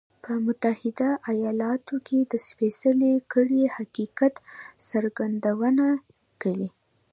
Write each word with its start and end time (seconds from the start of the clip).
په 0.23 0.31
متحده 0.45 1.09
ایالتونو 1.31 1.97
کې 2.07 2.17
د 2.31 2.33
سپېڅلې 2.47 3.13
کړۍ 3.33 3.63
حقیقت 3.75 4.33
څرګندونه 4.89 5.85
کوي. 6.41 6.69